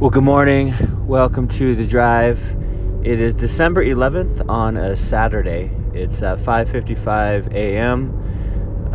Well, 0.00 0.10
good 0.10 0.24
morning. 0.24 1.06
Welcome 1.06 1.46
to 1.50 1.76
the 1.76 1.86
drive. 1.86 2.40
It 3.04 3.20
is 3.20 3.32
December 3.32 3.84
11th 3.84 4.44
on 4.48 4.76
a 4.76 4.96
Saturday. 4.96 5.70
It's 5.92 6.20
uh, 6.20 6.36
5:55 6.36 7.54
a.m. 7.54 8.10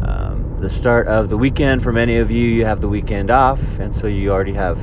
Um, 0.06 0.58
the 0.60 0.70
start 0.70 1.08
of 1.08 1.30
the 1.30 1.38
weekend. 1.38 1.82
For 1.82 1.94
many 1.94 2.18
of 2.18 2.30
you, 2.30 2.46
you 2.46 2.66
have 2.66 2.82
the 2.82 2.90
weekend 2.90 3.32
off, 3.32 3.62
and 3.80 3.96
so 3.96 4.08
you 4.08 4.30
already 4.30 4.52
have 4.54 4.78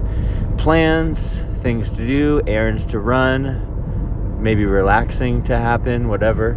plans, 0.57 1.19
things 1.61 1.91
to 1.91 2.07
do, 2.07 2.41
errands 2.47 2.87
to 2.87 2.99
run, 2.99 4.41
maybe 4.43 4.65
relaxing 4.65 5.45
to 5.45 5.59
happen, 5.59 6.09
whatever. 6.09 6.55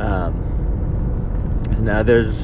Um, 0.00 1.62
and 1.70 1.88
others, 1.88 2.34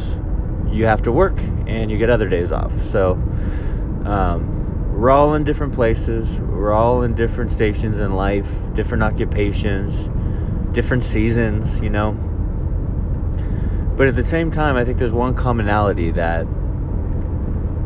you 0.71 0.87
have 0.87 1.03
to 1.03 1.11
work, 1.11 1.37
and 1.67 1.91
you 1.91 1.99
get 1.99 2.11
other 2.11 2.29
days 2.29 2.53
off. 2.53 2.71
So. 2.93 3.15
Um, 4.05 4.58
we're 4.99 5.11
all 5.11 5.35
in 5.35 5.45
different 5.45 5.75
places. 5.75 6.29
We're 6.41 6.73
all 6.73 7.03
in 7.03 7.15
different 7.15 7.53
stations 7.53 7.99
in 7.99 8.15
life, 8.17 8.49
different 8.75 9.05
occupations, 9.05 10.09
different 10.75 11.05
seasons, 11.05 11.79
you 11.79 11.89
know. 11.89 12.15
But 13.97 14.09
at 14.09 14.17
the 14.17 14.25
same 14.25 14.51
time, 14.51 14.75
I 14.75 14.85
think 14.85 14.99
there's 14.99 15.13
one 15.13 15.37
commonality 15.37 16.11
that 16.11 16.49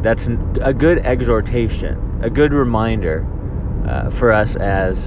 that's 0.03 0.27
a 0.62 0.73
good 0.73 1.01
exhortation, 1.01 2.20
a 2.23 2.30
good 2.30 2.55
reminder 2.55 3.27
uh, 3.87 4.09
for 4.09 4.33
us 4.33 4.56
as 4.56 4.98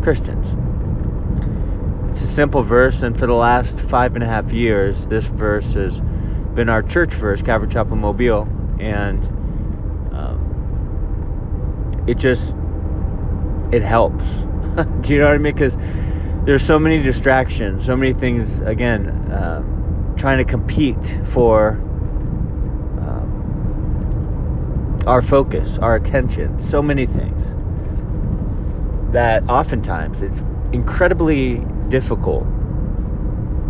Christians. 0.00 0.46
It's 2.12 2.22
a 2.22 2.32
simple 2.32 2.62
verse, 2.62 3.02
and 3.02 3.18
for 3.18 3.26
the 3.26 3.34
last 3.34 3.78
five 3.78 4.14
and 4.14 4.24
a 4.24 4.26
half 4.26 4.50
years, 4.52 5.06
this 5.08 5.26
verse 5.26 5.74
has 5.74 6.00
been 6.54 6.70
our 6.70 6.82
church 6.82 7.12
verse, 7.12 7.42
Calvary 7.42 7.68
Chapel 7.68 7.96
Mobile, 7.96 8.48
and 8.80 9.41
it 12.06 12.18
just 12.18 12.54
it 13.72 13.82
helps. 13.82 14.24
Do 15.02 15.14
you 15.14 15.20
know 15.20 15.26
what 15.26 15.34
I 15.34 15.38
mean? 15.38 15.54
Because 15.54 15.76
there's 16.44 16.64
so 16.64 16.78
many 16.78 17.02
distractions, 17.02 17.84
so 17.84 17.96
many 17.96 18.12
things. 18.14 18.60
Again, 18.60 19.08
uh, 19.30 19.62
trying 20.16 20.38
to 20.38 20.44
compete 20.44 21.20
for 21.32 21.72
um, 23.00 23.28
our 25.06 25.22
focus, 25.22 25.78
our 25.78 25.94
attention. 25.96 26.58
So 26.64 26.82
many 26.82 27.06
things 27.06 27.42
that 29.12 29.42
oftentimes 29.48 30.22
it's 30.22 30.38
incredibly 30.72 31.64
difficult 31.88 32.44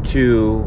to 0.04 0.64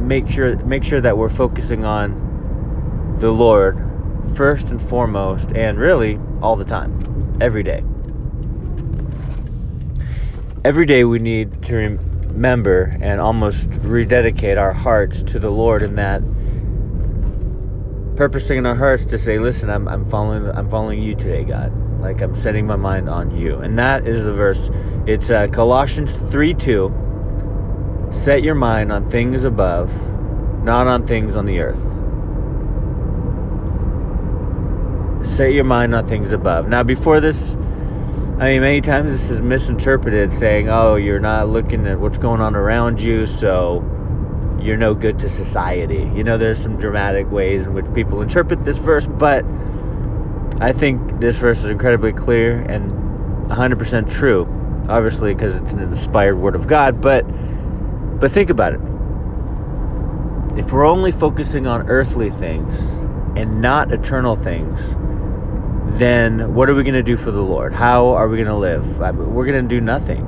make 0.00 0.28
sure 0.28 0.56
make 0.58 0.84
sure 0.84 1.00
that 1.00 1.18
we're 1.18 1.28
focusing 1.28 1.84
on 1.84 3.16
the 3.18 3.30
Lord 3.30 3.82
first 4.34 4.66
and 4.66 4.80
foremost, 4.88 5.50
and 5.52 5.78
really 5.78 6.18
all 6.42 6.56
the 6.56 6.64
time, 6.64 7.38
every 7.40 7.62
day. 7.62 7.82
Every 10.64 10.86
day 10.86 11.04
we 11.04 11.18
need 11.18 11.62
to 11.64 11.74
remember 11.74 12.96
and 13.00 13.20
almost 13.20 13.66
rededicate 13.82 14.58
our 14.58 14.72
hearts 14.72 15.22
to 15.24 15.38
the 15.38 15.50
Lord 15.50 15.82
in 15.82 15.94
that 15.96 16.22
purposing 18.16 18.58
in 18.58 18.66
our 18.66 18.74
hearts 18.74 19.04
to 19.06 19.18
say, 19.18 19.38
listen, 19.38 19.68
I'm, 19.68 19.86
I'm 19.86 20.08
following 20.10 20.48
I'm 20.48 20.70
following 20.70 21.02
you 21.02 21.14
today, 21.14 21.44
God. 21.44 21.72
Like 22.00 22.20
I'm 22.20 22.34
setting 22.34 22.66
my 22.66 22.76
mind 22.76 23.08
on 23.08 23.36
you. 23.36 23.58
And 23.58 23.78
that 23.78 24.06
is 24.06 24.24
the 24.24 24.32
verse. 24.32 24.70
It's 25.06 25.30
uh, 25.30 25.46
Colossians 25.48 26.12
3 26.30 26.54
2. 26.54 28.08
Set 28.12 28.42
your 28.42 28.54
mind 28.54 28.90
on 28.90 29.10
things 29.10 29.44
above, 29.44 29.90
not 30.62 30.86
on 30.86 31.06
things 31.06 31.36
on 31.36 31.44
the 31.44 31.60
earth. 31.60 31.78
Set 35.36 35.52
your 35.52 35.64
mind 35.64 35.94
on 35.94 36.06
things 36.08 36.32
above. 36.32 36.66
Now, 36.66 36.82
before 36.82 37.20
this, 37.20 37.54
I 38.38 38.52
mean, 38.52 38.62
many 38.62 38.80
times 38.80 39.12
this 39.12 39.28
is 39.28 39.42
misinterpreted, 39.42 40.32
saying, 40.32 40.70
oh, 40.70 40.96
you're 40.96 41.20
not 41.20 41.50
looking 41.50 41.86
at 41.86 42.00
what's 42.00 42.16
going 42.16 42.40
on 42.40 42.56
around 42.56 43.02
you, 43.02 43.26
so 43.26 43.84
you're 44.60 44.78
no 44.78 44.94
good 44.94 45.18
to 45.18 45.28
society. 45.28 46.10
You 46.14 46.24
know, 46.24 46.38
there's 46.38 46.58
some 46.58 46.78
dramatic 46.78 47.30
ways 47.30 47.66
in 47.66 47.74
which 47.74 47.84
people 47.94 48.22
interpret 48.22 48.64
this 48.64 48.78
verse, 48.78 49.06
but 49.06 49.44
I 50.60 50.72
think 50.72 51.20
this 51.20 51.36
verse 51.36 51.58
is 51.58 51.66
incredibly 51.70 52.14
clear 52.14 52.62
and 52.62 52.90
100% 53.50 54.10
true, 54.10 54.46
obviously, 54.88 55.34
because 55.34 55.54
it's 55.54 55.72
an 55.72 55.80
inspired 55.80 56.36
word 56.36 56.54
of 56.54 56.66
God, 56.66 57.00
but 57.00 57.24
but 58.18 58.32
think 58.32 58.48
about 58.48 58.72
it. 58.72 58.80
If 60.58 60.72
we're 60.72 60.86
only 60.86 61.12
focusing 61.12 61.66
on 61.66 61.90
earthly 61.90 62.30
things 62.30 62.78
and 63.36 63.60
not 63.60 63.92
eternal 63.92 64.36
things, 64.36 64.80
then 65.98 66.54
what 66.54 66.68
are 66.68 66.74
we 66.74 66.82
going 66.82 66.94
to 66.94 67.02
do 67.02 67.16
for 67.16 67.30
the 67.30 67.42
Lord? 67.42 67.72
How 67.72 68.08
are 68.08 68.28
we 68.28 68.36
going 68.36 68.48
to 68.48 68.56
live? 68.56 68.98
We're 68.98 69.46
going 69.46 69.62
to 69.62 69.68
do 69.68 69.80
nothing 69.80 70.26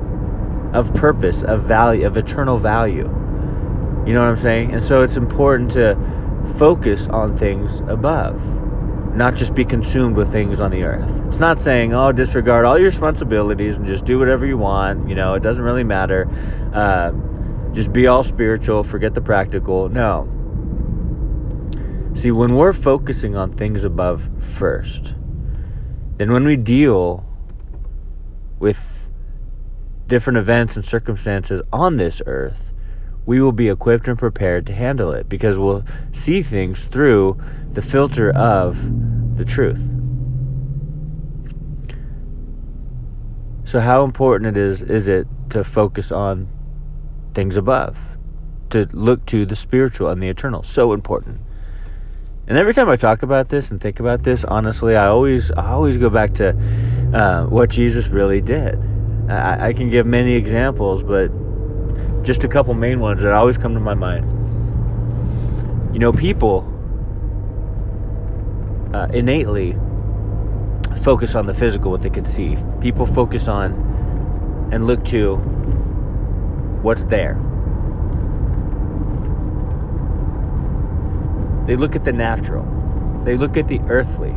of 0.73 0.93
purpose, 0.93 1.43
of 1.43 1.63
value, 1.63 2.05
of 2.05 2.17
eternal 2.17 2.57
value. 2.57 3.07
You 4.05 4.13
know 4.13 4.21
what 4.21 4.29
I'm 4.29 4.37
saying? 4.37 4.73
And 4.73 4.81
so 4.81 5.03
it's 5.03 5.17
important 5.17 5.71
to 5.71 5.95
focus 6.57 7.07
on 7.07 7.37
things 7.37 7.81
above, 7.81 8.41
not 9.15 9.35
just 9.35 9.53
be 9.53 9.65
consumed 9.65 10.15
with 10.15 10.31
things 10.31 10.59
on 10.59 10.71
the 10.71 10.83
earth. 10.83 11.09
It's 11.27 11.37
not 11.37 11.61
saying, 11.61 11.93
oh, 11.93 12.11
disregard 12.11 12.65
all 12.65 12.77
your 12.77 12.87
responsibilities 12.87 13.75
and 13.75 13.85
just 13.85 14.05
do 14.05 14.17
whatever 14.17 14.45
you 14.45 14.57
want. 14.57 15.07
You 15.09 15.15
know, 15.15 15.33
it 15.35 15.43
doesn't 15.43 15.63
really 15.63 15.83
matter. 15.83 16.27
Uh, 16.73 17.11
just 17.73 17.93
be 17.93 18.07
all 18.07 18.23
spiritual, 18.23 18.83
forget 18.83 19.13
the 19.13 19.21
practical. 19.21 19.89
No. 19.89 20.27
See, 22.15 22.31
when 22.31 22.55
we're 22.55 22.73
focusing 22.73 23.35
on 23.35 23.53
things 23.53 23.83
above 23.83 24.27
first, 24.57 25.13
then 26.19 26.33
when 26.33 26.43
we 26.43 26.57
deal 26.57 27.25
with 28.59 29.07
different 30.07 30.37
events 30.37 30.75
and 30.75 30.83
circumstances 30.83 31.61
on 31.71 31.95
this 31.95 32.21
earth, 32.25 32.73
we 33.25 33.39
will 33.39 33.53
be 33.53 33.69
equipped 33.69 34.05
and 34.09 34.19
prepared 34.19 34.65
to 34.65 34.73
handle 34.73 35.13
it 35.13 35.29
because 35.29 35.57
we'll 35.57 35.85
see 36.11 36.43
things 36.43 36.83
through 36.83 37.39
the 37.71 37.81
filter 37.81 38.35
of 38.35 38.75
the 39.37 39.45
truth. 39.45 39.79
So 43.63 43.79
how 43.79 44.03
important 44.03 44.57
it 44.57 44.61
is 44.61 44.81
is 44.81 45.07
it 45.07 45.25
to 45.51 45.63
focus 45.63 46.11
on 46.11 46.49
things 47.33 47.55
above, 47.55 47.95
to 48.71 48.89
look 48.91 49.25
to 49.27 49.45
the 49.45 49.55
spiritual 49.55 50.09
and 50.09 50.21
the 50.21 50.27
eternal. 50.27 50.63
So 50.63 50.91
important. 50.91 51.39
And 52.49 52.57
every 52.57 52.73
time 52.73 52.89
I 52.89 52.95
talk 52.95 53.21
about 53.21 53.49
this 53.49 53.69
and 53.69 53.79
think 53.79 53.99
about 53.99 54.23
this, 54.23 54.43
honestly, 54.43 54.95
I 54.95 55.05
always 55.05 55.51
I 55.51 55.69
always 55.69 55.97
go 55.97 56.09
back 56.09 56.33
to 56.35 56.49
uh, 57.13 57.45
what 57.45 57.69
Jesus 57.69 58.07
really 58.07 58.41
did. 58.41 58.79
I, 59.29 59.67
I, 59.67 59.73
can 59.73 59.91
give 59.91 60.07
many 60.07 60.33
examples, 60.33 61.03
but 61.03 61.27
just 62.23 62.43
a 62.43 62.47
couple 62.47 62.73
main 62.73 62.99
ones 62.99 63.21
that 63.21 63.33
always 63.33 63.59
come 63.59 63.75
to 63.75 63.79
my 63.79 63.93
mind. 63.93 64.25
You 65.93 65.99
know, 65.99 66.11
people 66.11 66.65
uh, 68.95 69.09
innately 69.13 69.77
focus 71.03 71.35
on 71.35 71.45
the 71.45 71.53
physical, 71.53 71.91
what 71.91 72.01
they 72.01 72.09
can 72.09 72.25
see. 72.25 72.57
People 72.81 73.05
focus 73.05 73.47
on 73.47 74.69
and 74.73 74.87
look 74.87 75.05
to 75.05 75.35
what's 76.81 77.05
there 77.05 77.39
They 81.69 81.75
look 81.75 81.95
at 81.95 82.03
the 82.03 82.11
natural, 82.11 82.65
they 83.23 83.37
look 83.37 83.55
at 83.55 83.67
the 83.67 83.79
earthly. 83.89 84.33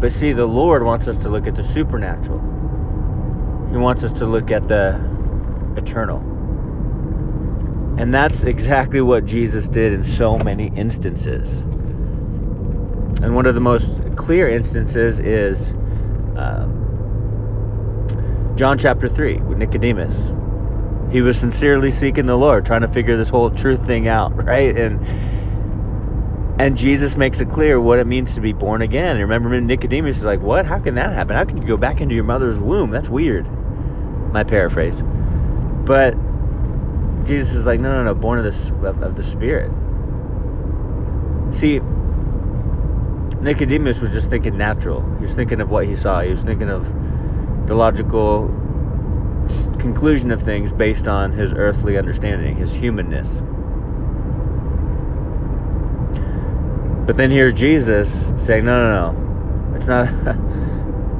But 0.00 0.10
see, 0.10 0.32
the 0.32 0.46
Lord 0.46 0.82
wants 0.82 1.06
us 1.06 1.18
to 1.18 1.28
look 1.28 1.46
at 1.46 1.54
the 1.54 1.62
supernatural, 1.62 2.40
He 3.70 3.76
wants 3.76 4.02
us 4.02 4.10
to 4.12 4.24
look 4.24 4.50
at 4.50 4.68
the 4.68 4.98
eternal. 5.76 6.20
And 7.98 8.14
that's 8.14 8.44
exactly 8.44 9.02
what 9.02 9.26
Jesus 9.26 9.68
did 9.68 9.92
in 9.92 10.02
so 10.02 10.38
many 10.38 10.72
instances. 10.76 11.60
And 13.20 13.34
one 13.34 13.44
of 13.44 13.54
the 13.54 13.60
most 13.60 13.90
clear 14.16 14.48
instances 14.48 15.20
is 15.20 15.74
uh, 16.38 16.64
John 18.56 18.78
chapter 18.78 19.10
3 19.10 19.40
with 19.40 19.58
Nicodemus. 19.58 20.32
He 21.12 21.20
was 21.20 21.38
sincerely 21.38 21.90
seeking 21.90 22.24
the 22.24 22.38
Lord, 22.38 22.64
trying 22.64 22.80
to 22.80 22.88
figure 22.88 23.18
this 23.18 23.28
whole 23.28 23.50
truth 23.50 23.84
thing 23.84 24.08
out, 24.08 24.34
right? 24.42 24.74
And 24.74 25.25
and 26.58 26.76
Jesus 26.76 27.16
makes 27.16 27.40
it 27.40 27.50
clear 27.50 27.80
what 27.80 27.98
it 27.98 28.06
means 28.06 28.34
to 28.34 28.40
be 28.40 28.52
born 28.52 28.80
again. 28.80 29.18
Remember, 29.18 29.60
Nicodemus 29.60 30.18
is 30.18 30.24
like, 30.24 30.40
What? 30.40 30.64
How 30.64 30.78
can 30.78 30.94
that 30.94 31.12
happen? 31.12 31.36
How 31.36 31.44
can 31.44 31.58
you 31.60 31.66
go 31.66 31.76
back 31.76 32.00
into 32.00 32.14
your 32.14 32.24
mother's 32.24 32.58
womb? 32.58 32.90
That's 32.90 33.08
weird. 33.08 33.46
My 34.32 34.42
paraphrase. 34.42 35.02
But 35.84 36.14
Jesus 37.26 37.54
is 37.54 37.66
like, 37.66 37.80
No, 37.80 37.92
no, 37.92 38.04
no, 38.04 38.14
born 38.14 38.44
of 38.44 38.44
the, 38.44 38.88
of 39.04 39.16
the 39.16 39.22
Spirit. 39.22 39.70
See, 41.52 41.80
Nicodemus 43.40 44.00
was 44.00 44.10
just 44.12 44.30
thinking 44.30 44.56
natural. 44.56 45.02
He 45.16 45.22
was 45.22 45.34
thinking 45.34 45.60
of 45.60 45.70
what 45.70 45.86
he 45.86 45.94
saw. 45.94 46.22
He 46.22 46.30
was 46.30 46.42
thinking 46.42 46.70
of 46.70 46.86
the 47.66 47.74
logical 47.74 48.48
conclusion 49.78 50.30
of 50.30 50.42
things 50.42 50.72
based 50.72 51.06
on 51.06 51.32
his 51.32 51.52
earthly 51.52 51.98
understanding, 51.98 52.56
his 52.56 52.72
humanness. 52.72 53.28
But 57.06 57.16
then 57.16 57.30
here's 57.30 57.54
Jesus 57.54 58.12
saying, 58.36 58.64
no, 58.64 58.90
no, 58.90 59.12
no. 59.12 59.76
It's 59.76 59.86
not. 59.86 60.36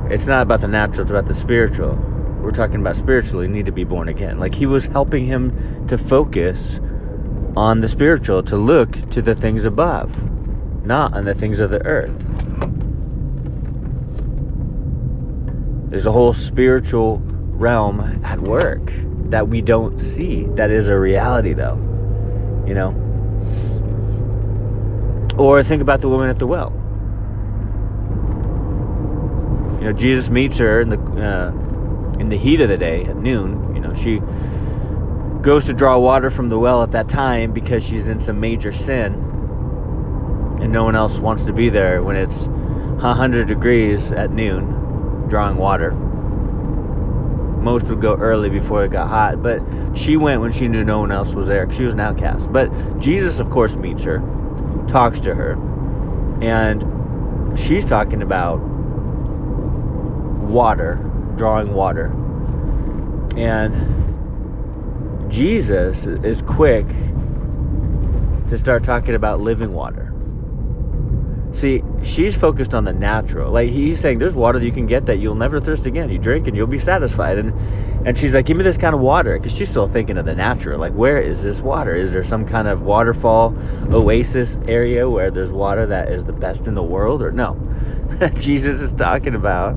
It's 0.09 0.27
not 0.27 0.43
about 0.43 0.61
the 0.61 0.69
natural, 0.69 1.01
it's 1.01 1.11
about 1.11 1.27
the 1.27 1.35
spiritual. 1.35 1.97
We're 2.41 2.53
talking 2.53 2.77
about 2.77 2.95
spiritually, 2.95 3.49
need 3.49 3.67
to 3.67 3.73
be 3.73 3.83
born 3.83 4.09
again. 4.09 4.39
Like 4.39 4.55
he 4.55 4.65
was 4.65 4.87
helping 4.87 5.27
him 5.27 5.89
to 5.89 5.99
focus 5.99 6.79
on 7.57 7.81
the 7.81 7.89
spiritual, 7.89 8.45
to 8.45 8.57
look 8.57 9.11
to 9.11 9.21
the 9.21 9.35
things 9.35 9.65
above, 9.65 10.13
not 10.87 11.13
on 11.15 11.25
the 11.25 11.35
things 11.35 11.59
of 11.59 11.71
the 11.71 11.85
earth. 11.85 12.17
There's 15.91 16.07
a 16.07 16.13
whole 16.13 16.33
spiritual 16.33 17.19
realm 17.25 18.23
at 18.25 18.41
work 18.41 18.93
that 19.31 19.49
we 19.49 19.61
don't 19.61 19.99
see. 19.99 20.45
That 20.55 20.71
is 20.71 20.87
a 20.87 20.97
reality, 20.97 21.53
though. 21.53 21.75
You 22.65 22.75
know? 22.75 23.06
Or 25.39 25.63
think 25.63 25.83
about 25.83 26.01
the 26.01 26.09
woman 26.09 26.31
at 26.31 26.39
the 26.39 26.47
well. 26.47 26.73
You 29.79 29.85
know, 29.85 29.93
Jesus 29.93 30.31
meets 30.31 30.59
her 30.59 30.81
in 30.81 30.89
the 30.89 30.99
uh, 30.99 32.19
in 32.19 32.29
the 32.29 32.39
heat 32.39 32.61
of 32.61 32.69
the 32.69 32.77
day 32.79 33.05
at 33.05 33.17
noon. 33.17 33.75
You 33.75 33.81
know, 33.81 33.95
she 33.95 34.21
goes 35.43 35.67
to 35.67 35.73
draw 35.73 35.99
water 35.99 36.31
from 36.31 36.49
the 36.49 36.59
well 36.59 36.83
at 36.83 36.93
that 36.93 37.09
time 37.09 37.53
because 37.53 37.85
she's 37.85 38.09
in 38.09 38.19
some 38.19 38.41
major 38.41 38.73
sin, 38.73 39.15
and 40.61 40.73
no 40.73 40.85
one 40.85 40.97
else 40.97 41.19
wants 41.19 41.45
to 41.45 41.53
be 41.53 41.69
there 41.69 42.03
when 42.03 42.17
it's 42.17 42.37
100 42.37 43.47
degrees 43.47 44.11
at 44.13 44.31
noon 44.31 45.29
drawing 45.29 45.57
water. 45.57 45.93
Most 47.61 47.87
would 47.87 48.01
go 48.01 48.15
early 48.15 48.49
before 48.49 48.85
it 48.85 48.93
got 48.93 49.09
hot, 49.09 49.43
but 49.43 49.61
she 49.95 50.17
went 50.17 50.41
when 50.41 50.53
she 50.53 50.69
knew 50.69 50.85
no 50.85 51.01
one 51.01 51.11
else 51.11 51.35
was 51.35 51.49
there. 51.49 51.71
She 51.73 51.83
was 51.85 51.95
an 51.95 52.01
outcast. 52.01 52.51
But 52.53 52.71
Jesus, 52.99 53.41
of 53.41 53.51
course, 53.51 53.75
meets 53.75 54.05
her, 54.05 54.21
talks 54.89 55.21
to 55.21 55.35
her, 55.35 55.53
and 56.43 57.59
she's 57.59 57.85
talking 57.85 58.23
about 58.23 58.57
water, 60.47 60.95
drawing 61.37 61.73
water. 61.73 62.07
And 63.37 63.95
Jesus 65.31 66.07
is 66.07 66.41
quick 66.43 66.87
to 68.49 68.57
start 68.57 68.85
talking 68.85 69.15
about 69.15 69.41
living 69.41 69.73
water. 69.73 70.13
See, 71.53 71.83
she's 72.03 72.37
focused 72.37 72.75
on 72.75 72.85
the 72.85 72.93
natural. 72.93 73.51
Like 73.51 73.71
he's 73.71 73.99
saying, 73.99 74.19
there's 74.19 74.35
water 74.35 74.59
that 74.59 74.65
you 74.65 74.73
can 74.73 74.87
get 74.87 75.07
that 75.07 75.19
you'll 75.19 75.35
never 75.35 75.59
thirst 75.59 75.87
again. 75.87 76.11
You 76.11 76.19
drink 76.19 76.47
and 76.47 76.57
you'll 76.57 76.67
be 76.67 76.79
satisfied. 76.79 77.39
And 77.39 77.53
and 78.07 78.17
she's 78.17 78.35
like, 78.35 78.47
give 78.47 78.57
me 78.57 78.63
this 78.63 78.79
kind 78.79 78.95
of 78.95 79.01
water, 79.01 79.37
because 79.37 79.53
she's 79.53 79.69
still 79.69 79.89
thinking 79.89 80.17
of 80.17 80.27
the 80.27 80.35
natural. 80.37 80.79
Like, 80.79 80.93
where 80.93 81.21
is 81.21 81.43
this 81.43 81.61
water? 81.61 81.93
Is 81.93 82.13
there 82.13 82.23
some 82.23 82.47
kind 82.47 82.69
of 82.69 82.83
waterfall, 82.83 83.53
oasis 83.91 84.59
area 84.69 85.11
where 85.11 85.29
there's 85.29 85.51
water 85.51 85.87
that 85.87 86.13
is 86.13 86.25
the 86.25 86.33
best 86.33 86.69
in 86.69 86.75
the 86.75 86.85
world? 86.85 87.21
Or 87.21 87.33
no, 87.33 87.59
Jesus 88.39 88.81
is 88.81 88.93
talking 88.93 89.35
about 89.35 89.77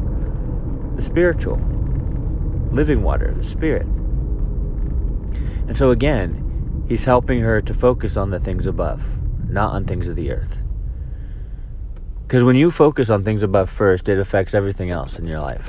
the 0.95 1.01
spiritual, 1.01 1.55
living 2.71 3.01
water, 3.01 3.33
the 3.35 3.43
spirit. 3.43 3.87
And 5.67 5.75
so 5.75 5.89
again, 5.89 6.85
he's 6.87 7.05
helping 7.05 7.39
her 7.39 7.61
to 7.61 7.73
focus 7.73 8.15
on 8.15 8.29
the 8.29 8.39
things 8.39 8.67
above, 8.67 9.01
not 9.49 9.73
on 9.73 9.85
things 9.85 10.07
of 10.07 10.15
the 10.15 10.31
earth. 10.31 10.55
Because 12.27 12.43
when 12.43 12.55
you 12.55 12.69
focus 12.69 13.09
on 13.09 13.23
things 13.23 13.41
above 13.41 13.71
first, 13.71 14.07
it 14.07 14.19
affects 14.19 14.53
everything 14.53 14.91
else 14.91 15.17
in 15.17 15.25
your 15.25 15.39
life. 15.39 15.67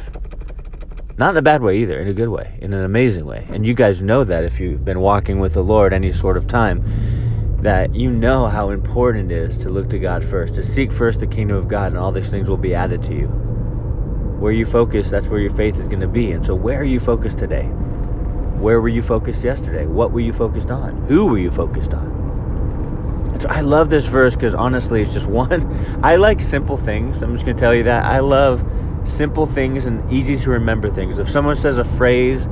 Not 1.21 1.33
in 1.33 1.37
a 1.37 1.43
bad 1.43 1.61
way 1.61 1.77
either, 1.77 2.01
in 2.01 2.09
a 2.09 2.15
good 2.15 2.31
way, 2.31 2.57
in 2.63 2.73
an 2.73 2.83
amazing 2.83 3.27
way. 3.27 3.47
And 3.51 3.67
you 3.67 3.75
guys 3.75 4.01
know 4.01 4.25
that 4.25 4.43
if 4.43 4.59
you've 4.59 4.87
been 4.87 5.01
walking 5.01 5.39
with 5.39 5.53
the 5.53 5.63
Lord 5.63 5.93
any 5.93 6.15
sort 6.15 6.39
of 6.39 6.47
time, 6.47 7.59
that 7.61 7.95
you 7.95 8.11
know 8.11 8.47
how 8.47 8.71
important 8.71 9.31
it 9.31 9.37
is 9.37 9.59
to 9.59 9.69
look 9.69 9.91
to 9.91 9.99
God 9.99 10.25
first, 10.25 10.55
to 10.55 10.63
seek 10.63 10.91
first 10.91 11.21
the 11.21 11.27
kingdom 11.27 11.59
of 11.59 11.69
God, 11.69 11.89
and 11.89 11.99
all 11.99 12.11
these 12.11 12.31
things 12.31 12.49
will 12.49 12.57
be 12.57 12.75
added 12.75 13.03
to 13.03 13.13
you. 13.13 13.27
Where 13.27 14.51
you 14.51 14.65
focus, 14.65 15.11
that's 15.11 15.29
where 15.29 15.41
your 15.41 15.55
faith 15.55 15.77
is 15.77 15.89
going 15.89 16.01
to 16.01 16.09
be. 16.09 16.33
And 16.33 16.43
so, 16.43 16.55
where 16.55 16.81
are 16.81 16.85
you 16.85 16.99
focused 16.99 17.37
today? 17.37 17.65
Where 17.65 18.81
were 18.81 18.89
you 18.89 19.03
focused 19.03 19.45
yesterday? 19.45 19.85
What 19.85 20.13
were 20.13 20.21
you 20.21 20.33
focused 20.33 20.71
on? 20.71 21.05
Who 21.07 21.27
were 21.27 21.39
you 21.39 21.51
focused 21.51 21.93
on? 21.93 23.37
I 23.47 23.61
love 23.61 23.91
this 23.91 24.07
verse 24.07 24.35
because 24.35 24.55
honestly, 24.55 25.03
it's 25.03 25.13
just 25.13 25.27
one. 25.43 26.01
I 26.03 26.17
like 26.17 26.41
simple 26.41 26.79
things. 26.79 27.21
I'm 27.21 27.35
just 27.35 27.45
going 27.45 27.59
to 27.59 27.61
tell 27.61 27.75
you 27.75 27.83
that. 27.83 28.07
I 28.07 28.21
love 28.21 28.65
simple 29.05 29.47
things 29.47 29.87
and 29.87 30.11
easy 30.13 30.37
to 30.37 30.51
remember 30.51 30.91
things. 30.91 31.19
If 31.19 31.29
someone 31.29 31.57
says 31.57 31.79
a 31.79 31.85
phrase, 31.85 32.47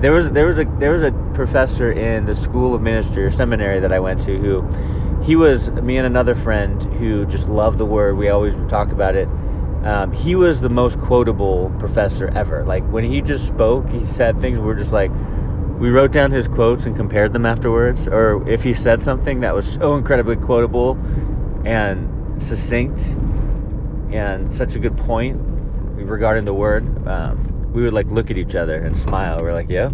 there 0.00 0.12
was 0.12 0.30
there 0.30 0.46
was 0.46 0.58
a 0.58 0.64
there 0.78 0.92
was 0.92 1.02
a 1.02 1.12
professor 1.34 1.90
in 1.90 2.26
the 2.26 2.34
school 2.34 2.74
of 2.74 2.82
ministry 2.82 3.24
or 3.24 3.30
seminary 3.30 3.80
that 3.80 3.92
I 3.92 4.00
went 4.00 4.20
to 4.22 4.36
who 4.36 4.62
he 5.24 5.36
was 5.36 5.70
me 5.70 5.96
and 5.96 6.06
another 6.06 6.34
friend 6.34 6.82
who 6.82 7.24
just 7.26 7.48
loved 7.48 7.78
the 7.78 7.86
word. 7.86 8.18
We 8.18 8.28
always 8.28 8.54
would 8.54 8.68
talk 8.68 8.92
about 8.92 9.16
it. 9.16 9.28
Um, 9.84 10.12
he 10.12 10.34
was 10.34 10.60
the 10.60 10.68
most 10.68 10.98
quotable 11.00 11.74
professor 11.78 12.28
ever. 12.34 12.64
Like 12.64 12.86
when 12.90 13.04
he 13.04 13.22
just 13.22 13.46
spoke, 13.46 13.88
he 13.88 14.04
said 14.04 14.40
things. 14.40 14.58
We're 14.58 14.74
just 14.74 14.92
like 14.92 15.10
we 15.78 15.90
wrote 15.90 16.12
down 16.12 16.30
his 16.30 16.48
quotes 16.48 16.84
and 16.86 16.94
compared 16.94 17.32
them 17.32 17.46
afterwards, 17.46 18.06
or 18.06 18.46
if 18.48 18.62
he 18.62 18.74
said 18.74 19.02
something 19.02 19.40
that 19.40 19.54
was 19.54 19.66
so 19.72 19.96
incredibly 19.96 20.36
quotable 20.36 20.98
and 21.64 22.42
succinct 22.42 23.00
and 24.12 24.52
such 24.52 24.74
a 24.74 24.78
good 24.78 24.96
point 24.96 25.40
regarding 26.02 26.44
the 26.44 26.54
word, 26.54 26.84
um, 27.06 27.72
we 27.72 27.82
would 27.82 27.92
like 27.92 28.06
look 28.06 28.30
at 28.30 28.38
each 28.38 28.54
other 28.54 28.76
and 28.76 28.96
smile. 28.96 29.38
We're 29.40 29.52
like, 29.52 29.68
yeah, 29.68 29.90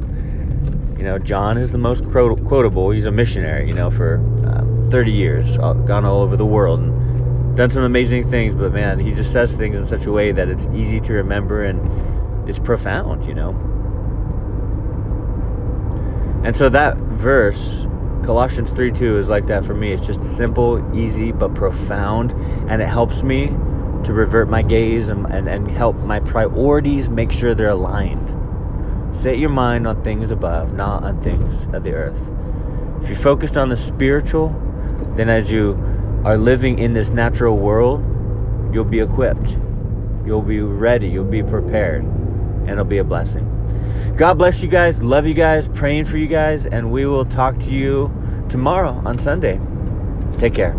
you 0.96 1.06
know, 1.06 1.18
John 1.18 1.56
is 1.56 1.72
the 1.72 1.78
most 1.78 2.04
quotable. 2.10 2.90
He's 2.90 3.06
a 3.06 3.10
missionary, 3.10 3.66
you 3.66 3.72
know, 3.72 3.90
for 3.90 4.16
um, 4.46 4.88
30 4.90 5.12
years, 5.12 5.56
gone 5.56 6.04
all 6.04 6.20
over 6.20 6.36
the 6.36 6.44
world 6.44 6.80
and 6.80 7.56
done 7.56 7.70
some 7.70 7.84
amazing 7.84 8.30
things. 8.30 8.54
But 8.54 8.72
man, 8.72 8.98
he 8.98 9.12
just 9.12 9.32
says 9.32 9.56
things 9.56 9.78
in 9.78 9.86
such 9.86 10.06
a 10.06 10.12
way 10.12 10.32
that 10.32 10.48
it's 10.48 10.66
easy 10.74 11.00
to 11.00 11.12
remember 11.14 11.64
and 11.64 12.48
it's 12.48 12.58
profound, 12.58 13.24
you 13.24 13.34
know. 13.34 13.50
And 16.44 16.56
so 16.56 16.68
that 16.68 16.96
verse, 16.96 17.86
Colossians 18.24 18.70
3 18.70 18.92
2, 18.92 19.18
is 19.18 19.28
like 19.28 19.46
that 19.46 19.64
for 19.64 19.74
me. 19.74 19.92
It's 19.92 20.06
just 20.06 20.22
simple, 20.36 20.82
easy, 20.94 21.32
but 21.32 21.54
profound. 21.54 22.32
And 22.70 22.82
it 22.82 22.88
helps 22.88 23.22
me 23.22 23.54
to 24.04 24.12
revert 24.12 24.48
my 24.48 24.62
gaze 24.62 25.08
and, 25.08 25.26
and, 25.26 25.48
and 25.48 25.70
help 25.70 25.96
my 25.96 26.20
priorities 26.20 27.08
make 27.08 27.30
sure 27.30 27.54
they're 27.54 27.70
aligned. 27.70 28.28
Set 29.20 29.38
your 29.38 29.50
mind 29.50 29.86
on 29.86 30.02
things 30.02 30.30
above, 30.30 30.72
not 30.72 31.04
on 31.04 31.20
things 31.20 31.54
of 31.74 31.82
the 31.82 31.92
earth. 31.92 32.20
If 33.02 33.08
you're 33.08 33.18
focused 33.18 33.56
on 33.56 33.68
the 33.68 33.76
spiritual, 33.76 34.48
then 35.16 35.28
as 35.28 35.50
you 35.50 35.72
are 36.24 36.36
living 36.36 36.78
in 36.78 36.92
this 36.92 37.10
natural 37.10 37.56
world, 37.56 38.02
you'll 38.72 38.84
be 38.84 39.00
equipped. 39.00 39.56
You'll 40.24 40.42
be 40.42 40.60
ready. 40.60 41.08
You'll 41.08 41.24
be 41.24 41.42
prepared. 41.42 42.04
And 42.04 42.70
it'll 42.70 42.84
be 42.84 42.98
a 42.98 43.04
blessing. 43.04 43.46
God 44.16 44.34
bless 44.34 44.62
you 44.62 44.68
guys. 44.68 45.02
Love 45.02 45.26
you 45.26 45.34
guys. 45.34 45.66
Praying 45.68 46.04
for 46.04 46.18
you 46.18 46.26
guys. 46.26 46.66
And 46.66 46.92
we 46.92 47.06
will 47.06 47.24
talk 47.24 47.58
to 47.60 47.70
you 47.70 48.12
tomorrow 48.48 49.02
on 49.04 49.18
Sunday. 49.18 49.60
Take 50.38 50.54
care. 50.54 50.76